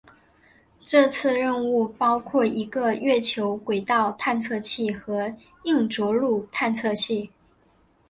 [0.81, 5.31] 这次任务包括一个月球轨道探测器和
[5.65, 7.29] 硬着陆探测器。